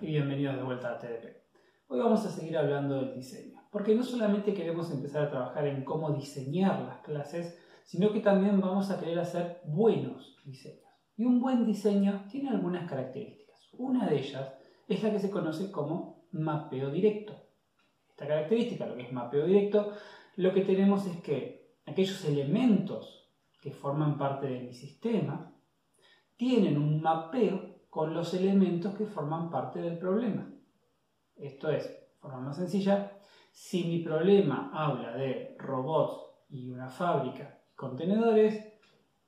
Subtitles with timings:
[0.00, 1.42] y bienvenidos de vuelta a TDP.
[1.88, 5.84] Hoy vamos a seguir hablando del diseño, porque no solamente queremos empezar a trabajar en
[5.84, 10.84] cómo diseñar las clases, sino que también vamos a querer hacer buenos diseños.
[11.16, 13.70] Y un buen diseño tiene algunas características.
[13.72, 14.52] Una de ellas
[14.86, 17.34] es la que se conoce como mapeo directo.
[18.10, 19.92] Esta característica, lo que es mapeo directo,
[20.36, 25.54] lo que tenemos es que aquellos elementos que forman parte de mi sistema
[26.36, 30.50] tienen un mapeo con los elementos que forman parte del problema.
[31.36, 33.12] Esto es, de forma más sencilla,
[33.50, 38.64] si mi problema habla de robots y una fábrica y contenedores,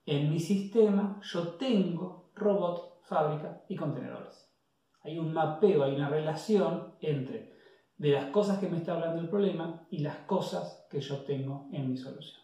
[0.06, 4.48] en mi sistema yo tengo robot, fábrica y contenedores.
[5.02, 7.54] Hay un mapeo, hay una relación entre
[7.96, 11.68] de las cosas que me está hablando el problema y las cosas que yo tengo
[11.72, 12.40] en mi solución.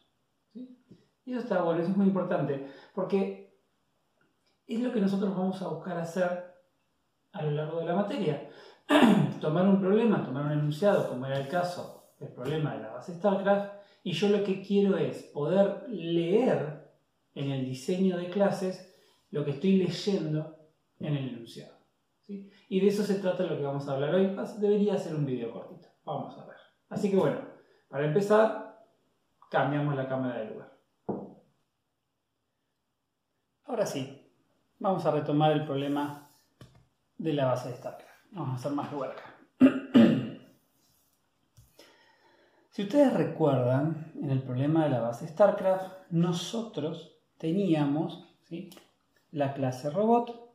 [0.52, 3.46] Y eso está bueno, eso es muy importante, porque
[4.66, 6.54] es lo que nosotros vamos a buscar hacer
[7.32, 8.49] a lo largo de la materia.
[9.41, 13.15] tomar un problema, tomar un enunciado, como era el caso del problema de la base
[13.15, 16.91] StarCraft, y yo lo que quiero es poder leer
[17.35, 18.95] en el diseño de clases
[19.30, 20.57] lo que estoy leyendo
[21.01, 21.76] en el enunciado.
[22.29, 24.37] Y de eso se trata lo que vamos a hablar hoy.
[24.59, 25.88] Debería ser un video cortito.
[26.04, 26.57] Vamos a ver.
[26.88, 27.41] Así que bueno,
[27.88, 28.85] para empezar,
[29.51, 30.76] cambiamos la cámara de lugar.
[33.65, 34.26] Ahora sí,
[34.79, 36.30] Vamos a retomar el problema
[37.16, 38.32] de la base de StarCraft.
[38.32, 39.35] Vamos a hacer más lugar acá.
[42.71, 48.24] si ustedes recuerdan, en el problema de la base StarCraft, nosotros teníamos
[49.30, 50.47] la clase robot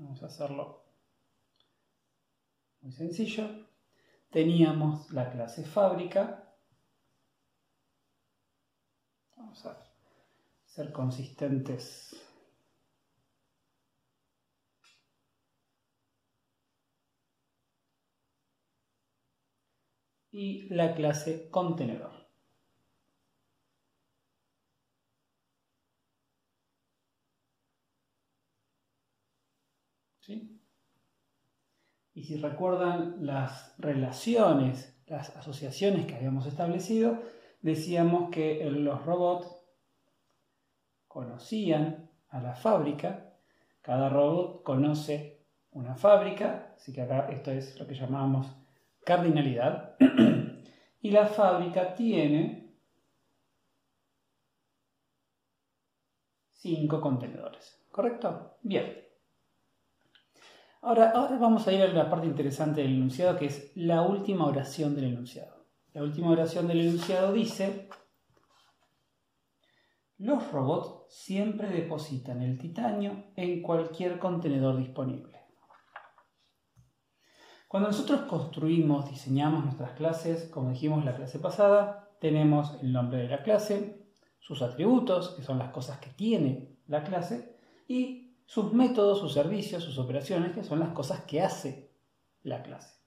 [0.00, 0.82] Vamos a hacerlo
[2.80, 3.68] muy sencillo.
[4.30, 6.49] Teníamos la clase fábrica
[9.40, 9.74] Vamos a
[10.66, 12.14] ser consistentes.
[20.30, 22.12] Y la clase contenedor.
[30.20, 30.60] ¿Sí?
[32.12, 37.18] Y si recuerdan las relaciones, las asociaciones que habíamos establecido,
[37.60, 39.46] decíamos que los robots
[41.08, 43.34] conocían a la fábrica,
[43.82, 48.46] cada robot conoce una fábrica, así que acá esto es lo que llamamos
[49.04, 49.96] cardinalidad,
[51.02, 52.76] y la fábrica tiene
[56.52, 58.58] cinco contenedores, ¿correcto?
[58.62, 59.04] Bien.
[60.82, 64.46] Ahora, ahora vamos a ir a la parte interesante del enunciado, que es la última
[64.46, 65.59] oración del enunciado.
[65.92, 67.88] La última oración del enunciado dice,
[70.18, 75.40] los robots siempre depositan el titanio en cualquier contenedor disponible.
[77.66, 83.28] Cuando nosotros construimos, diseñamos nuestras clases, como dijimos la clase pasada, tenemos el nombre de
[83.28, 84.06] la clase,
[84.38, 87.58] sus atributos, que son las cosas que tiene la clase,
[87.88, 91.92] y sus métodos, sus servicios, sus operaciones, que son las cosas que hace
[92.42, 92.99] la clase.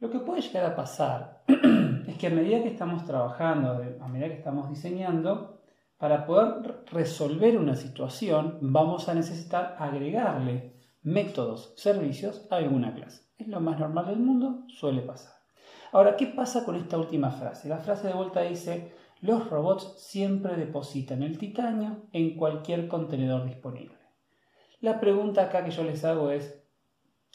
[0.00, 1.42] Lo que puede llegar a pasar
[2.08, 5.60] es que a medida que estamos trabajando, a medida que estamos diseñando,
[5.98, 10.72] para poder resolver una situación vamos a necesitar agregarle
[11.02, 13.24] métodos, servicios a alguna clase.
[13.36, 15.34] Es lo más normal del mundo, suele pasar.
[15.92, 17.68] Ahora, ¿qué pasa con esta última frase?
[17.68, 23.96] La frase de vuelta dice, los robots siempre depositan el titanio en cualquier contenedor disponible.
[24.80, 26.59] La pregunta acá que yo les hago es,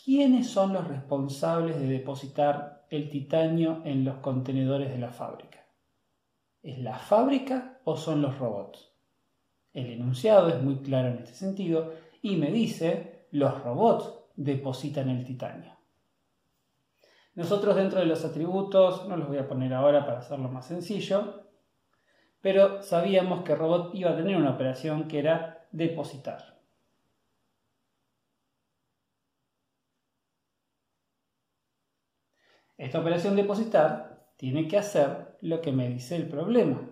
[0.04, 5.66] ¿Quiénes son los responsables de depositar el titanio en los contenedores de la fábrica?
[6.62, 8.92] ¿Es la fábrica o son los robots?
[9.74, 15.24] El enunciado es muy claro en este sentido y me dice los robots depositan el
[15.26, 15.76] titanio.
[17.36, 21.44] Nosotros dentro de los atributos, no los voy a poner ahora para hacerlo más sencillo,
[22.42, 26.55] pero sabíamos que robot iba a tener una operación que era depositar.
[32.78, 36.90] Esta operación depositar tiene que hacer lo que me dice el problema.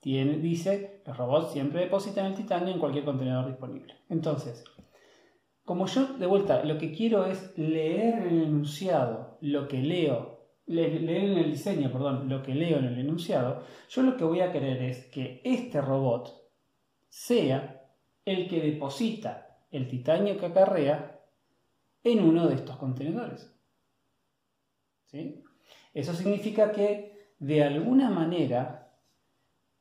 [0.00, 3.94] Tiene, dice, los robots siempre depositan el titanio en cualquier contenedor disponible.
[4.08, 4.64] Entonces,
[5.64, 10.46] como yo de vuelta lo que quiero es leer en el enunciado lo que leo,
[10.66, 14.40] leer en el diseño, perdón, lo que leo en el enunciado, yo lo que voy
[14.40, 16.32] a querer es que este robot
[17.08, 17.82] sea
[18.24, 21.20] el que deposita el titanio que acarrea
[22.04, 23.55] en uno de estos contenedores.
[25.94, 28.86] Eso significa que de alguna manera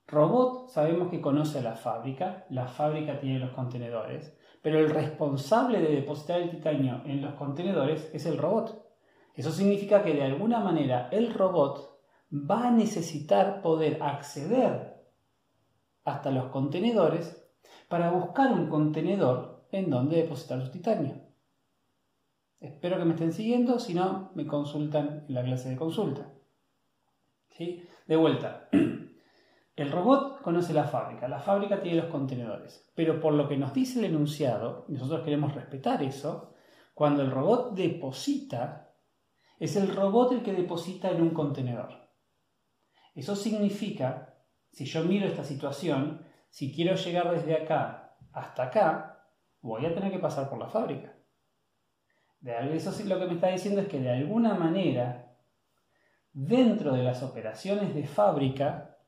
[0.07, 5.95] Robot sabemos que conoce la fábrica, la fábrica tiene los contenedores, pero el responsable de
[5.95, 8.85] depositar el titanio en los contenedores es el robot.
[9.33, 11.99] Eso significa que de alguna manera el robot
[12.31, 15.03] va a necesitar poder acceder
[16.03, 17.43] hasta los contenedores
[17.87, 21.24] para buscar un contenedor en donde depositar su titanio.
[22.59, 26.31] Espero que me estén siguiendo, si no, me consultan en la clase de consulta.
[27.49, 27.83] ¿Sí?
[28.07, 28.69] De vuelta,
[29.75, 33.73] el robot conoce la fábrica, la fábrica tiene los contenedores, pero por lo que nos
[33.73, 36.53] dice el enunciado, nosotros queremos respetar eso,
[36.93, 38.93] cuando el robot deposita,
[39.59, 42.09] es el robot el que deposita en un contenedor.
[43.13, 44.37] Eso significa,
[44.71, 49.29] si yo miro esta situación, si quiero llegar desde acá hasta acá,
[49.61, 51.14] voy a tener que pasar por la fábrica.
[52.45, 55.35] De eso sí lo que me está diciendo es que de alguna manera,
[56.31, 58.99] dentro de las operaciones de fábrica,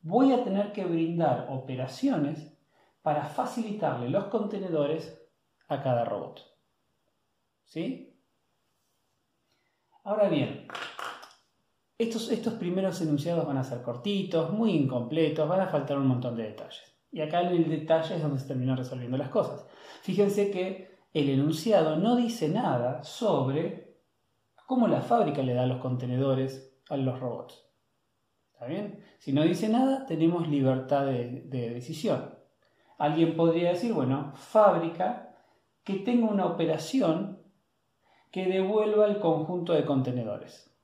[0.00, 2.56] voy a tener que brindar operaciones
[3.02, 5.20] para facilitarle los contenedores
[5.66, 6.40] a cada robot.
[7.64, 8.16] ¿Sí?
[10.04, 10.68] Ahora bien,
[11.98, 16.36] estos, estos primeros enunciados van a ser cortitos, muy incompletos, van a faltar un montón
[16.36, 16.96] de detalles.
[17.10, 19.66] Y acá en el detalle es donde se terminan resolviendo las cosas.
[20.02, 23.96] Fíjense que el enunciado no dice nada sobre
[24.66, 27.64] cómo la fábrica le da los contenedores a los robots.
[28.52, 29.02] ¿Está bien?
[29.18, 32.34] Si no dice nada, tenemos libertad de, decisión.
[32.98, 35.36] Alguien podría decir, bueno, fábrica
[35.84, 37.38] que tenga una operación
[38.30, 40.76] que devuelva el conjunto de contenedores.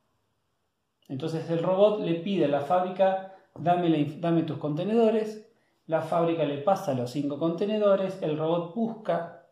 [1.09, 5.53] Entonces el robot le pide a la fábrica, dame, dame tus contenedores,
[5.87, 9.44] la fábrica le pasa los cinco contenedores, el robot busca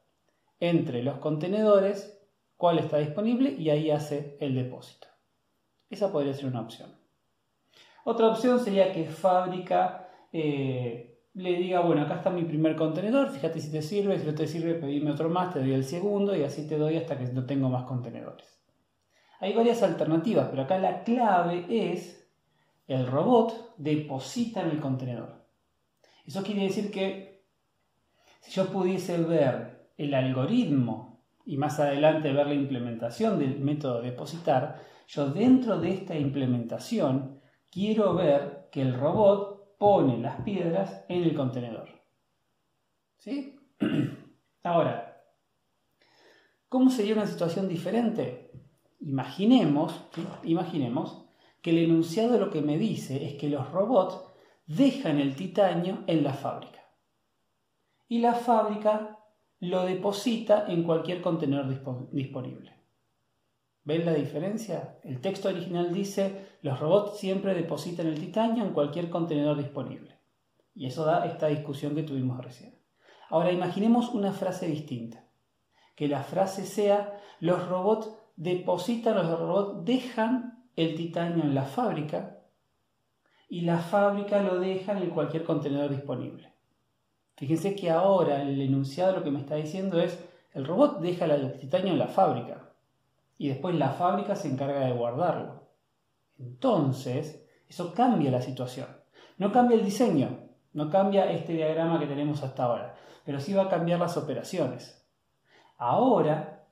[0.63, 2.25] entre los contenedores
[2.57, 5.09] cuál está disponible y ahí hace el depósito.
[5.91, 6.95] Esa podría ser una opción.
[8.05, 13.61] Otra opción sería que fábrica eh, le diga, bueno, acá está mi primer contenedor, fíjate
[13.61, 16.45] si te sirve, si no te sirve, pedime otro más, te doy el segundo y
[16.45, 18.63] así te doy hasta que no tengo más contenedores.
[19.41, 22.31] Hay varias alternativas, pero acá la clave es
[22.87, 25.43] el robot deposita en el contenedor.
[26.25, 27.43] Eso quiere decir que
[28.39, 34.81] si yo pudiese ver el algoritmo y más adelante ver la implementación del método depositar,
[35.09, 37.41] yo dentro de esta implementación
[37.71, 41.89] quiero ver que el robot pone las piedras en el contenedor.
[43.19, 43.57] ¿Sí?
[44.63, 45.25] Ahora,
[46.69, 48.53] ¿cómo sería una situación diferente?
[49.01, 50.09] Imaginemos,
[50.45, 51.27] imaginemos
[51.61, 54.21] que el enunciado lo que me dice es que los robots
[54.67, 56.81] dejan el titanio en la fábrica.
[58.09, 59.19] Y la fábrica
[59.63, 61.69] lo deposita en cualquier contenedor
[62.11, 62.75] disponible.
[63.85, 64.99] ¿Ven la diferencia?
[65.05, 70.19] El texto original dice, los robots siempre depositan el titanio en cualquier contenedor disponible.
[70.75, 72.77] Y eso da esta discusión que tuvimos recién.
[73.31, 75.29] Ahora imaginemos una frase distinta.
[75.95, 82.41] Que la frase sea, los robots depositan, los robots dejan el titanio en la fábrica
[83.49, 86.53] y la fábrica lo deja en cualquier contenedor disponible.
[87.43, 90.17] Fíjense que ahora el enunciado lo que me está diciendo es,
[90.55, 92.71] el robot deja el titanio en la fábrica,
[93.37, 95.67] y después la fábrica se encarga de guardarlo.
[96.39, 98.87] Entonces, eso cambia la situación.
[99.39, 100.39] No cambia el diseño,
[100.73, 102.95] no cambia este diagrama que tenemos hasta ahora,
[103.25, 105.05] pero sí va a cambiar las operaciones.
[105.79, 106.65] Ahora,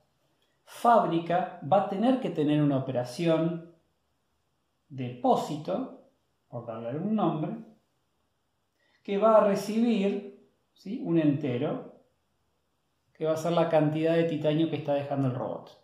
[0.63, 3.75] fábrica va a tener que tener una operación
[4.87, 6.05] depósito,
[6.47, 7.57] por darle algún nombre,
[9.03, 10.30] que va a recibir
[10.85, 11.95] un entero,
[13.13, 15.77] que va a ser la cantidad de titanio que está dejando el robot.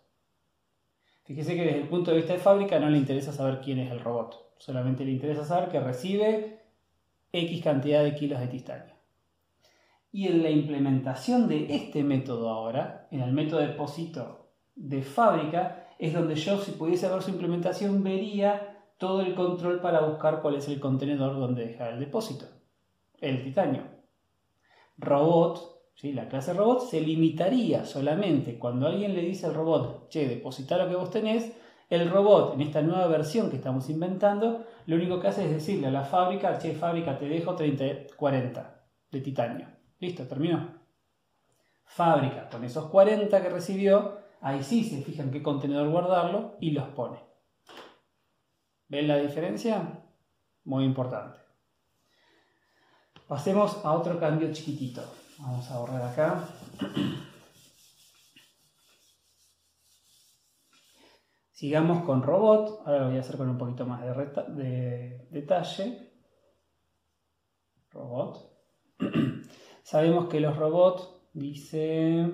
[1.24, 3.92] Fíjese que desde el punto de vista de fábrica no le interesa saber quién es
[3.92, 6.62] el robot, solamente le interesa saber que recibe
[7.32, 8.94] X cantidad de kilos de titanio.
[10.10, 15.86] Y en la implementación de este método ahora, en el método de depósito de fábrica,
[15.98, 20.56] es donde yo, si pudiese ver su implementación, vería todo el control para buscar cuál
[20.56, 22.46] es el contenedor donde dejar el depósito,
[23.20, 23.97] el titanio.
[24.98, 30.78] Robot la clase robot se limitaría solamente cuando alguien le dice al robot, che, deposita
[30.78, 31.52] lo que vos tenés,
[31.90, 35.88] el robot en esta nueva versión que estamos inventando, lo único que hace es decirle
[35.88, 39.66] a la fábrica, che, fábrica, te dejo 30, 40 de titanio.
[39.98, 40.68] Listo, terminó.
[41.84, 46.86] Fábrica, con esos 40 que recibió, ahí sí se fijan qué contenedor guardarlo y los
[46.90, 47.18] pone.
[48.86, 50.04] ¿Ven la diferencia?
[50.64, 51.47] Muy importante.
[53.28, 55.02] Pasemos a otro cambio chiquitito.
[55.38, 56.48] Vamos a borrar acá.
[61.52, 62.80] Sigamos con robot.
[62.86, 64.14] Ahora lo voy a hacer con un poquito más de,
[64.54, 66.10] de detalle.
[67.90, 68.50] robot.
[69.82, 72.32] Sabemos que los robots, dice,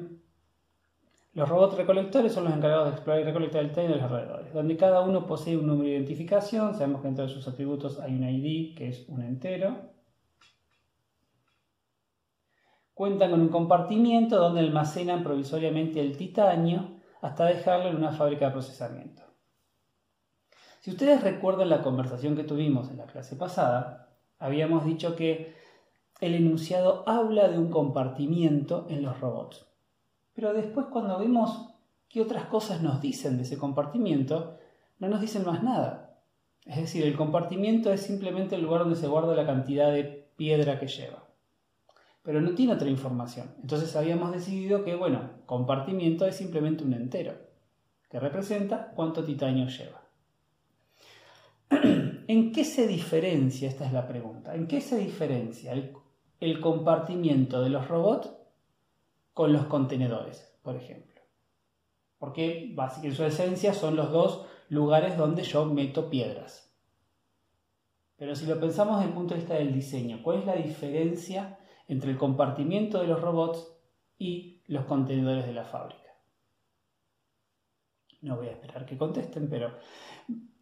[1.32, 4.54] los robots recolectores son los encargados de explorar y recolectar el terreno de los alrededores,
[4.54, 6.74] donde cada uno posee un número de identificación.
[6.74, 9.92] Sabemos que dentro de sus atributos hay un ID, que es un entero.
[12.94, 18.52] Cuentan con un compartimiento donde almacenan provisoriamente el titanio hasta dejarlo en una fábrica de
[18.52, 19.22] procesamiento.
[20.80, 25.56] Si ustedes recuerdan la conversación que tuvimos en la clase pasada, habíamos dicho que
[26.20, 29.66] el enunciado habla de un compartimiento en los robots.
[30.32, 31.74] Pero después cuando vemos
[32.08, 34.56] qué otras cosas nos dicen de ese compartimiento,
[35.00, 36.20] no nos dicen más nada.
[36.64, 40.78] Es decir, el compartimiento es simplemente el lugar donde se guarda la cantidad de piedra
[40.78, 41.23] que lleva
[42.24, 43.54] pero no tiene otra información.
[43.60, 47.34] Entonces habíamos decidido que, bueno, compartimiento es simplemente un entero,
[48.08, 50.02] que representa cuánto titanio lleva.
[52.26, 53.68] ¿En qué se diferencia?
[53.68, 54.54] Esta es la pregunta.
[54.54, 55.72] ¿En qué se diferencia
[56.40, 58.32] el, compartimiento de los robots
[59.34, 61.20] con los contenedores, por ejemplo?
[62.18, 66.72] Porque básicamente en su esencia son los dos lugares donde yo meto piedras.
[68.16, 71.58] Pero si lo pensamos desde el punto de vista del diseño, ¿cuál es la diferencia
[71.88, 73.74] entre el compartimiento de los robots
[74.18, 76.00] y los contenedores de la fábrica.
[78.22, 79.74] No voy a esperar que contesten, pero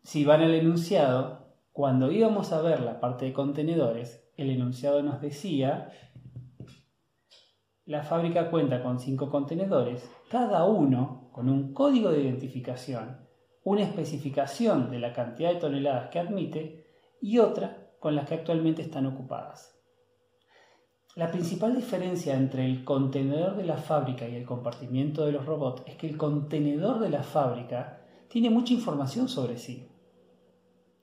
[0.02, 5.20] si van al enunciado, cuando íbamos a ver la parte de contenedores, el enunciado nos
[5.20, 5.92] decía,
[7.84, 13.26] la fábrica cuenta con cinco contenedores, cada uno con un código de identificación,
[13.64, 16.86] una especificación de la cantidad de toneladas que admite
[17.20, 19.81] y otra con las que actualmente están ocupadas.
[21.14, 25.82] La principal diferencia entre el contenedor de la fábrica y el compartimiento de los robots
[25.84, 29.90] es que el contenedor de la fábrica tiene mucha información sobre sí.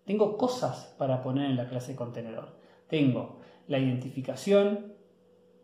[0.05, 2.55] Tengo cosas para poner en la clase contenedor.
[2.87, 3.37] Tengo
[3.67, 4.93] la identificación,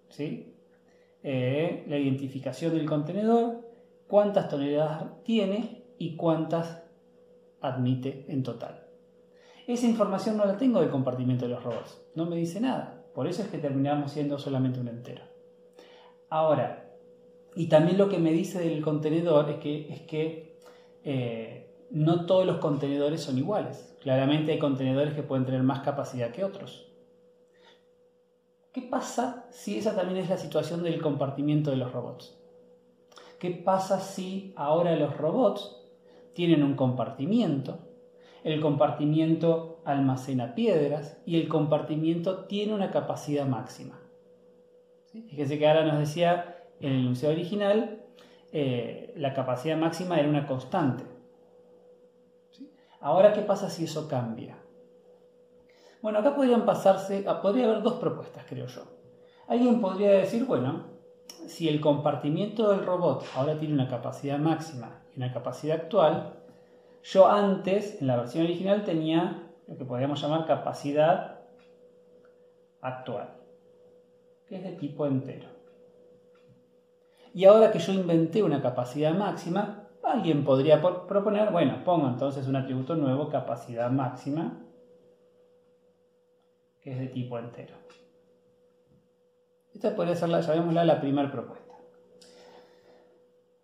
[0.10, 0.54] ¿sí?
[1.24, 3.68] Eh, la identificación del contenedor,
[4.08, 6.84] cuántas toneladas tiene y cuántas
[7.62, 8.86] admite en total.
[9.66, 12.95] Esa información no la tengo del compartimiento de los robots, no me dice nada.
[13.16, 15.24] Por eso es que terminamos siendo solamente un entero.
[16.30, 16.94] Ahora,
[17.56, 20.60] y también lo que me dice del contenedor es que, es que
[21.06, 23.96] eh, no todos los contenedores son iguales.
[24.02, 26.92] Claramente hay contenedores que pueden tener más capacidad que otros.
[28.74, 32.38] ¿Qué pasa si esa también es la situación del compartimiento de los robots?
[33.40, 35.82] ¿Qué pasa si ahora los robots
[36.34, 37.80] tienen un compartimiento
[38.46, 44.00] el compartimiento almacena piedras y el compartimiento tiene una capacidad máxima.
[45.12, 48.06] Fíjense que ahora nos decía en el enunciado original,
[48.52, 51.04] eh, la capacidad máxima era una constante.
[53.02, 54.60] Ahora, ¿qué pasa si eso cambia?
[56.04, 58.84] Bueno, acá podrían pasarse, ah, podría haber dos propuestas, creo yo.
[59.48, 60.84] Alguien podría decir, bueno,
[61.48, 66.45] si el compartimiento del robot ahora tiene una capacidad máxima y una capacidad actual,
[67.06, 71.42] yo antes, en la versión original, tenía lo que podríamos llamar capacidad
[72.82, 73.30] actual,
[74.48, 75.48] que es de tipo entero.
[77.32, 82.56] Y ahora que yo inventé una capacidad máxima, alguien podría proponer, bueno, pongo entonces un
[82.56, 84.66] atributo nuevo, capacidad máxima,
[86.82, 87.76] que es de tipo entero.
[89.76, 91.76] Esta podría ser, la, la primera propuesta.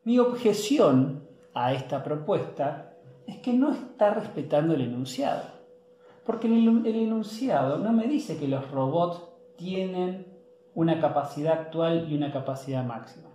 [0.03, 2.90] Mi objeción a esta propuesta
[3.31, 5.43] es que no está respetando el enunciado.
[6.25, 9.23] Porque el, enunciado no me dice que los robots
[9.55, 10.27] tienen
[10.75, 13.29] una capacidad actual y una capacidad máxima.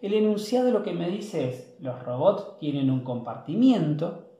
[0.00, 4.30] El enunciado lo que me dice es, los robots tienen un compartimiento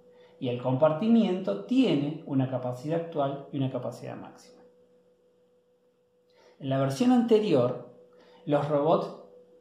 [0.41, 4.63] y el compartimiento tiene una capacidad actual y una capacidad máxima.
[6.59, 7.95] En la versión anterior,
[8.47, 9.09] los robots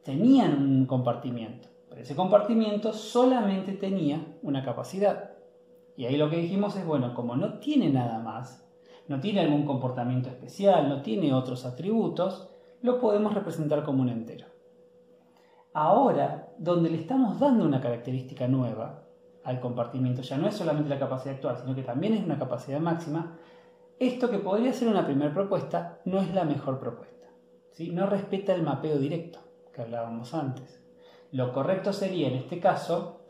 [0.04, 5.32] tenían un compartimiento pero ese compartimiento solamente tenía una capacidad.
[5.94, 8.66] Y ahí lo que dijimos es, bueno, como no tiene nada más,
[9.08, 12.48] no tiene algún comportamiento especial, no tiene otros atributos,
[12.80, 14.46] lo podemos representar como un entero.
[15.74, 19.04] Ahora, donde le estamos dando una característica nueva
[19.44, 22.80] al compartimiento, ya no es solamente la capacidad actual, sino que también es una capacidad
[22.80, 23.36] máxima,
[23.98, 27.28] esto que podría ser una primera propuesta no es la mejor propuesta.
[27.72, 27.90] ¿sí?
[27.90, 29.40] No respeta el mapeo directo
[29.74, 30.81] que hablábamos antes.
[31.32, 33.22] Lo correcto sería en este caso,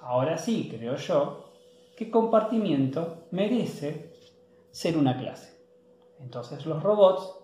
[0.00, 1.52] ahora sí creo yo,
[1.96, 4.14] que compartimiento merece
[4.70, 5.62] ser una clase.
[6.18, 7.38] Entonces los robots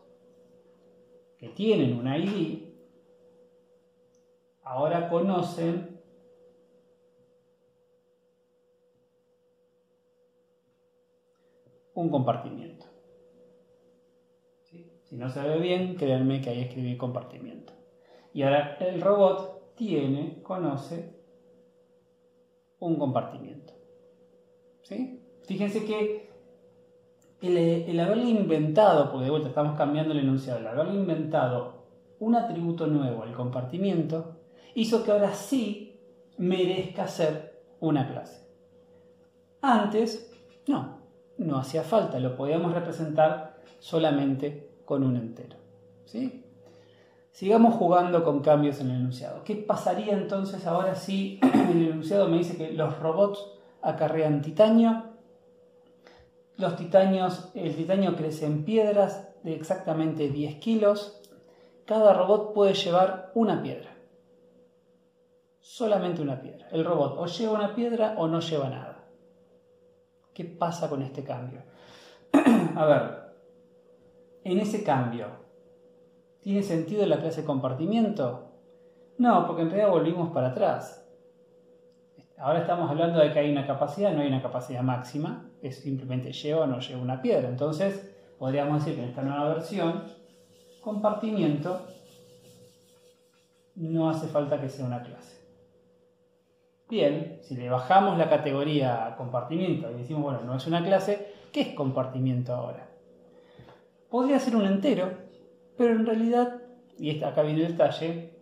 [1.37, 2.69] que tienen un ID
[4.63, 6.01] ahora conocen
[11.93, 12.87] un compartimiento.
[14.63, 17.73] Si no se ve bien, créanme que ahí escribí compartimiento.
[18.33, 21.15] Y ahora el robot tiene, conoce
[22.81, 23.73] un compartimiento.
[24.83, 25.23] ¿Sí?
[25.45, 26.29] Fíjense que
[27.41, 31.87] el, haberle inventado, porque de vuelta estamos cambiando el enunciado, el haberle inventado
[32.19, 34.37] un atributo nuevo al compartimiento,
[34.75, 36.01] hizo que ahora sí
[36.37, 38.47] merezca ser una clase.
[39.61, 40.33] Antes,
[40.67, 40.99] no,
[41.39, 45.57] no hacía falta, lo podíamos representar solamente con un entero.
[46.05, 46.45] ¿sí?
[47.39, 49.45] Sigamos jugando con cambios en el enunciado.
[49.45, 51.39] ¿Qué pasaría entonces ahora si
[51.71, 53.47] el enunciado me dice que los robots
[53.81, 55.05] acarrean titanio?
[56.57, 61.23] Los titanios, el titanio crece en piedras de exactamente 10 kilos.
[61.87, 63.97] Cada robot puede llevar una piedra.
[65.61, 66.67] Solamente una piedra.
[66.73, 69.05] El robot o lleva una piedra o no lleva nada.
[70.35, 71.63] ¿Qué pasa con este cambio?
[72.75, 73.33] A ver,
[74.43, 75.48] en ese cambio,
[76.41, 78.53] ¿tiene sentido la clase compartimiento?
[79.19, 81.05] No, porque en realidad volvimos para atrás.
[82.39, 86.33] Ahora estamos hablando de que hay una capacidad, no hay una capacidad máxima, es simplemente
[86.33, 87.49] lleva o no lleva una piedra.
[87.49, 90.05] Entonces, podríamos decir que en esta nueva versión,
[90.81, 91.85] compartimiento
[93.75, 95.39] no hace falta que sea una clase.
[96.89, 101.61] Bien, si le bajamos la categoría compartimiento y decimos, bueno, no es una clase, ¿qué
[101.61, 102.89] es compartimiento ahora?
[104.09, 105.11] Podría ser un entero,
[105.79, 106.61] pero en realidad,
[106.99, 108.35] y acá viene el detalle,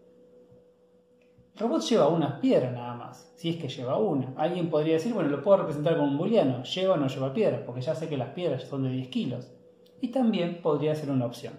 [1.55, 4.33] el robot lleva una piedra nada más, si es que lleva una.
[4.37, 7.63] Alguien podría decir, bueno, lo puedo representar como un booleano, lleva o no lleva piedra,
[7.65, 9.53] porque ya sé que las piedras son de 10 kilos.
[10.01, 11.55] Y también podría ser una opción.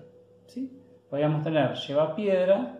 [0.48, 0.82] ¿sí?
[1.10, 2.80] Podríamos tener lleva piedra,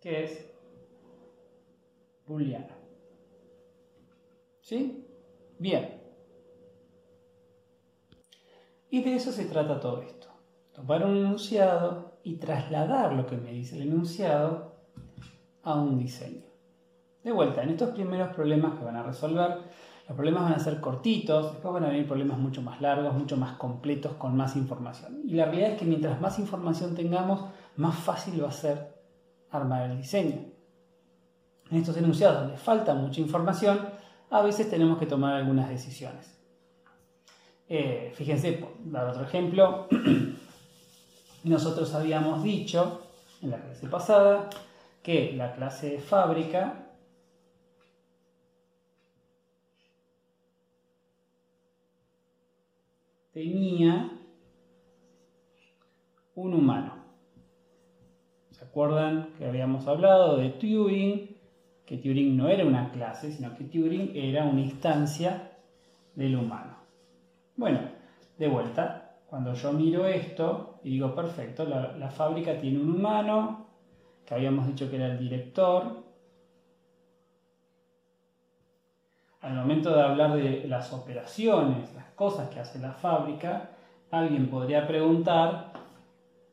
[0.00, 0.48] que es
[2.26, 2.74] booleano.
[4.60, 5.04] ¿Sí?
[5.58, 6.05] Bien.
[8.90, 10.28] Y de eso se trata todo esto.
[10.72, 14.76] Tomar un enunciado y trasladar lo que me dice el enunciado
[15.62, 16.44] a un diseño.
[17.24, 19.58] De vuelta, en estos primeros problemas que van a resolver,
[20.08, 23.36] los problemas van a ser cortitos, después van a venir problemas mucho más largos, mucho
[23.36, 25.22] más completos, con más información.
[25.24, 28.94] Y la realidad es que mientras más información tengamos, más fácil va a ser
[29.50, 30.44] armar el diseño.
[31.70, 33.80] En estos enunciados donde falta mucha información,
[34.30, 36.35] a veces tenemos que tomar algunas decisiones.
[37.68, 39.88] Eh, fíjense, dar otro ejemplo,
[41.44, 43.02] nosotros habíamos dicho
[43.42, 44.50] en la clase pasada
[45.02, 46.86] que la clase de fábrica
[53.32, 54.10] tenía
[56.36, 56.94] un humano.
[58.50, 61.36] ¿Se acuerdan que habíamos hablado de Turing?
[61.84, 65.52] Que Turing no era una clase, sino que Turing era una instancia
[66.14, 66.85] del humano.
[67.56, 67.80] Bueno,
[68.36, 73.66] de vuelta, cuando yo miro esto y digo, perfecto, la, fábrica tiene un humano,
[74.26, 76.04] que habíamos dicho que era el director.
[79.40, 83.70] Al momento de hablar de las operaciones, las cosas que hace la fábrica,
[84.10, 85.72] alguien podría preguntar,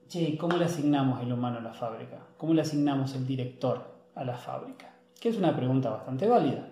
[0.08, 2.20] che, ¿cómo le asignamos el humano a la fábrica?
[2.38, 3.84] ¿Cómo le asignamos el director
[4.16, 4.96] a la fábrica?
[5.20, 6.70] Que es una pregunta bastante válida,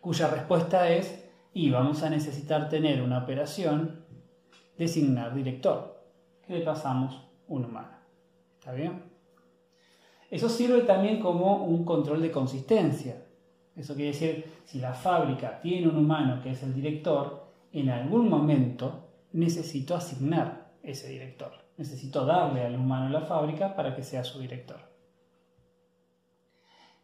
[0.00, 1.25] cuya respuesta es
[1.56, 4.04] y vamos a necesitar tener una operación
[4.76, 6.02] designar director,
[6.46, 7.96] que le pasamos un humano.
[8.58, 9.02] ¿Está bien?
[10.30, 13.24] Eso sirve también como un control de consistencia.
[13.74, 18.28] Eso quiere decir, si la fábrica tiene un humano que es el director, en algún
[18.28, 21.52] momento necesito asignar ese director.
[21.78, 24.80] Necesito darle al humano la fábrica para que sea su director.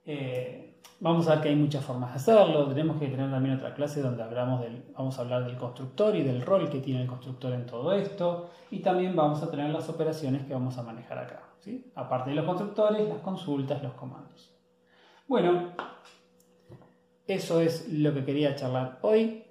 [0.04, 2.68] Eh, Vamos a ver que hay muchas formas de hacerlo.
[2.68, 6.22] Tenemos que tener también otra clase donde hablamos del, vamos a hablar del constructor y
[6.22, 8.50] del rol que tiene el constructor en todo esto.
[8.70, 11.42] Y también vamos a tener las operaciones que vamos a manejar acá.
[11.58, 11.90] ¿sí?
[11.96, 14.54] Aparte de los constructores, las consultas, los comandos.
[15.26, 15.72] Bueno,
[17.26, 19.42] eso es lo que quería charlar hoy.